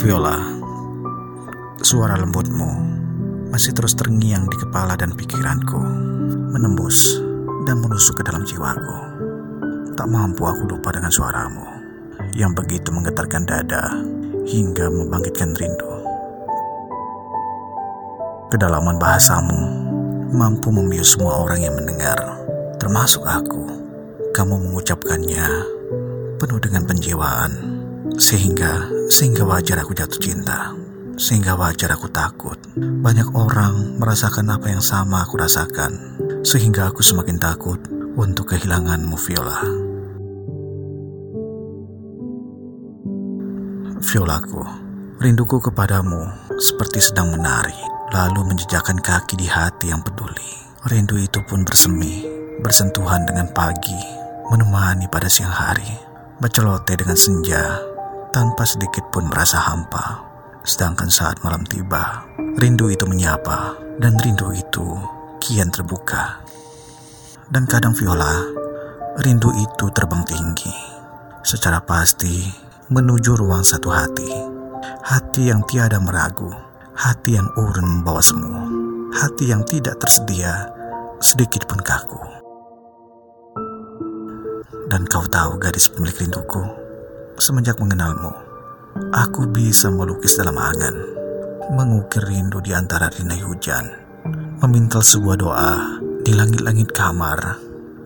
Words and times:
Viola, 0.00 0.32
suara 1.84 2.16
lembutmu 2.16 2.72
masih 3.52 3.76
terus 3.76 3.92
terngiang 3.92 4.48
di 4.48 4.56
kepala 4.56 4.96
dan 4.96 5.12
pikiranku, 5.12 5.76
menembus 6.56 7.20
dan 7.68 7.84
menusuk 7.84 8.16
ke 8.16 8.24
dalam 8.24 8.40
jiwaku. 8.40 8.96
Tak 10.00 10.08
mampu 10.08 10.48
aku 10.48 10.72
lupa 10.72 10.96
dengan 10.96 11.12
suaramu 11.12 11.68
yang 12.32 12.56
begitu 12.56 12.88
menggetarkan 12.88 13.44
dada 13.44 13.92
hingga 14.48 14.88
membangkitkan 14.88 15.52
rindu. 15.52 15.92
Kedalaman 18.48 18.96
bahasamu 18.96 19.60
mampu 20.32 20.72
membius 20.72 21.12
semua 21.12 21.44
orang 21.44 21.60
yang 21.60 21.76
mendengar, 21.76 22.16
termasuk 22.80 23.20
aku. 23.28 23.68
Kamu 24.32 24.64
mengucapkannya 24.64 25.44
penuh 26.40 26.56
dengan 26.56 26.88
penjiwaan, 26.88 27.79
sehingga 28.16 28.88
sehingga 29.10 29.42
wajar 29.44 29.82
aku 29.82 29.92
jatuh 29.92 30.18
cinta, 30.22 30.72
sehingga 31.20 31.58
wajar 31.58 31.92
aku 31.94 32.08
takut. 32.08 32.56
Banyak 32.78 33.34
orang 33.36 34.00
merasakan 34.00 34.48
apa 34.54 34.72
yang 34.72 34.80
sama 34.80 35.26
aku 35.26 35.36
rasakan, 35.36 35.92
sehingga 36.46 36.88
aku 36.88 37.04
semakin 37.04 37.36
takut 37.36 37.78
untuk 38.16 38.54
kehilanganmu, 38.54 39.14
Viola. 39.18 39.60
Violaku, 44.00 44.64
rinduku 45.20 45.60
kepadamu 45.60 46.24
seperti 46.56 47.04
sedang 47.04 47.30
menari, 47.36 47.76
lalu 48.16 48.42
menjejakkan 48.48 48.98
kaki 48.98 49.36
di 49.36 49.46
hati 49.46 49.92
yang 49.92 50.00
peduli. 50.00 50.50
Rindu 50.88 51.20
itu 51.20 51.44
pun 51.44 51.62
bersemi, 51.62 52.24
bersentuhan 52.64 53.28
dengan 53.28 53.52
pagi, 53.52 54.00
menemani 54.48 55.06
pada 55.12 55.28
siang 55.28 55.52
hari, 55.52 55.92
bercelote 56.40 56.96
dengan 56.96 57.20
senja, 57.20 57.89
tanpa 58.30 58.62
sedikit 58.66 59.10
pun 59.10 59.26
merasa 59.26 59.58
hampa. 59.58 60.26
Sedangkan 60.62 61.10
saat 61.10 61.42
malam 61.42 61.66
tiba, 61.66 62.26
rindu 62.58 62.90
itu 62.90 63.06
menyapa, 63.06 63.74
dan 63.98 64.14
rindu 64.22 64.54
itu 64.54 64.86
kian 65.42 65.68
terbuka. 65.68 66.42
Dan 67.50 67.66
kadang 67.66 67.90
Viola, 67.98 68.46
rindu 69.18 69.50
itu 69.58 69.90
terbang 69.90 70.22
tinggi, 70.22 70.70
secara 71.42 71.82
pasti 71.82 72.46
menuju 72.90 73.34
ruang 73.34 73.66
satu 73.66 73.90
hati. 73.90 74.30
Hati 74.80 75.50
yang 75.50 75.66
tiada 75.66 75.98
meragu, 76.00 76.48
hati 76.94 77.36
yang 77.36 77.48
urun 77.58 78.00
membawa 78.00 78.22
semua, 78.22 78.64
hati 79.16 79.50
yang 79.50 79.66
tidak 79.66 79.98
tersedia 79.98 80.70
sedikit 81.20 81.66
pun 81.68 81.80
kaku. 81.82 82.20
Dan 84.88 85.04
kau 85.08 85.24
tahu 85.28 85.60
gadis 85.60 85.88
pemilik 85.92 86.16
rinduku, 86.26 86.64
semenjak 87.40 87.80
mengenalmu, 87.80 88.36
aku 89.16 89.48
bisa 89.48 89.88
melukis 89.88 90.36
dalam 90.36 90.60
angan, 90.60 90.92
mengukir 91.72 92.20
rindu 92.28 92.60
di 92.60 92.76
antara 92.76 93.08
rinai 93.08 93.40
hujan, 93.40 93.88
memintal 94.60 95.00
sebuah 95.00 95.36
doa 95.40 95.72
di 96.20 96.36
langit-langit 96.36 96.92
kamar, 96.92 97.56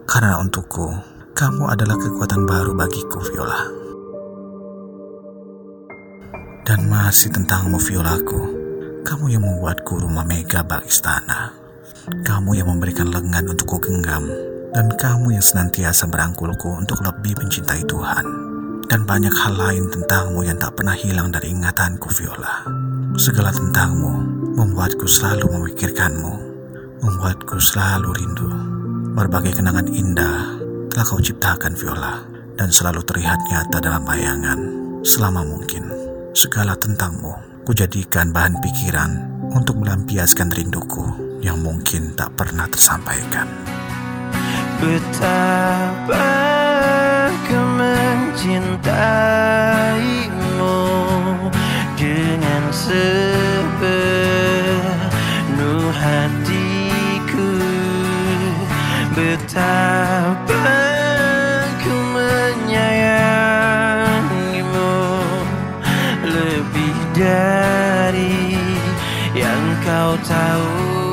karena 0.06 0.38
untukku, 0.38 0.86
kamu 1.34 1.66
adalah 1.66 1.98
kekuatan 1.98 2.46
baru 2.46 2.78
bagiku, 2.78 3.18
Viola. 3.26 3.62
Dan 6.62 6.86
masih 6.86 7.34
tentangmu, 7.34 7.76
Violaku, 7.76 8.40
kamu 9.02 9.34
yang 9.34 9.42
membuatku 9.42 9.98
rumah 9.98 10.24
mega 10.24 10.62
bak 10.62 10.86
istana. 10.86 11.52
Kamu 12.24 12.54
yang 12.54 12.70
memberikan 12.70 13.10
lengan 13.10 13.50
untukku 13.52 13.82
genggam 13.82 14.30
dan 14.72 14.88
kamu 14.94 15.36
yang 15.36 15.44
senantiasa 15.44 16.08
merangkulku 16.08 16.70
untuk 16.72 17.04
lebih 17.04 17.36
mencintai 17.36 17.84
Tuhan. 17.84 18.53
Dan 18.84 19.08
banyak 19.08 19.32
hal 19.32 19.54
lain 19.56 19.88
tentangmu 19.90 20.44
yang 20.44 20.60
tak 20.60 20.76
pernah 20.76 20.94
hilang 20.94 21.32
dari 21.32 21.50
ingatanku, 21.50 22.12
Viola. 22.14 22.68
Segala 23.16 23.50
tentangmu 23.50 24.12
membuatku 24.54 25.08
selalu 25.08 25.48
memikirkanmu, 25.50 26.32
membuatku 27.00 27.56
selalu 27.58 28.12
rindu. 28.12 28.48
Berbagai 29.14 29.56
kenangan 29.56 29.88
indah 29.88 30.60
telah 30.92 31.06
kau 31.06 31.18
ciptakan, 31.18 31.72
Viola, 31.74 32.22
dan 32.54 32.68
selalu 32.68 33.02
terlihat 33.08 33.40
nyata 33.48 33.80
dalam 33.80 34.04
bayangan 34.04 34.60
selama 35.00 35.42
mungkin. 35.42 35.88
Segala 36.36 36.76
tentangmu 36.76 37.64
kujadikan 37.64 38.36
bahan 38.36 38.60
pikiran 38.60 39.10
untuk 39.56 39.80
melampiaskan 39.80 40.52
rinduku 40.52 41.08
yang 41.40 41.56
mungkin 41.64 42.12
tak 42.12 42.36
pernah 42.36 42.68
tersampaikan. 42.68 43.48
Betapa 44.76 46.03
Betapa 59.14 60.74
ku 61.78 61.94
menyayangimu 62.18 64.98
Lebih 66.26 66.96
dari 67.14 68.58
yang 69.38 69.78
kau 69.86 70.18
tahu 70.18 71.03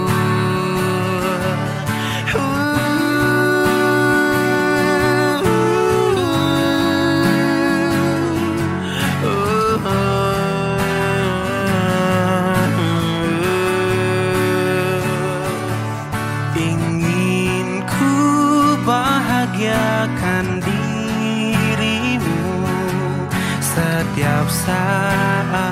setiap 24.02 24.50
saat 24.66 25.70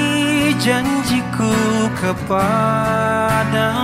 janjiku 0.57 1.53
kepadamu 2.01 3.74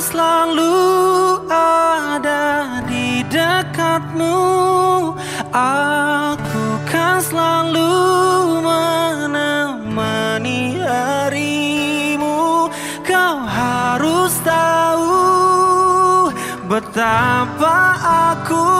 selalu 0.00 0.80
ada 1.52 2.80
di 2.88 3.20
dekatmu. 3.28 4.40
Aku 5.52 6.66
kan 6.88 7.20
selalu 7.20 7.92
menemani 8.64 10.00
harimu. 10.80 12.72
Kau 13.04 13.36
harus 13.44 14.32
tahu 14.40 15.20
betapa 16.64 18.00
aku 18.32 18.79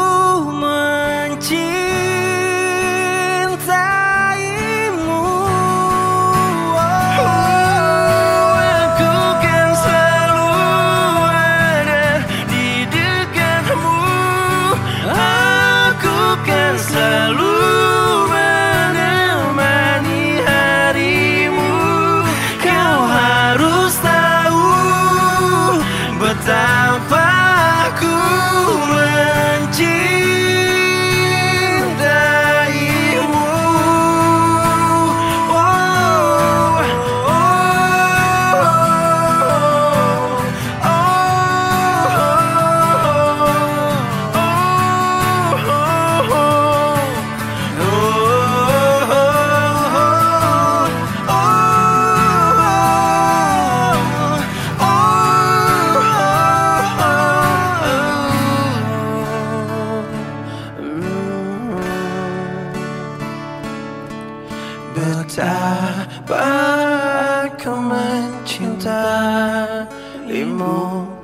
mencintaimu 70.61 71.21